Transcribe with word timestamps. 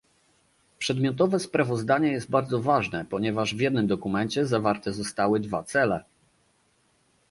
Przedmiotowe 0.79 1.39
sprawozdanie 1.39 2.11
jest 2.11 2.29
bardzo 2.29 2.61
ważne, 2.61 3.05
ponieważ 3.05 3.55
w 3.55 3.59
jednym 3.59 3.87
dokumencie 3.87 4.45
zawarte 4.45 4.93
zostały 4.93 5.39
dwa 5.39 5.63
cele 5.63 6.03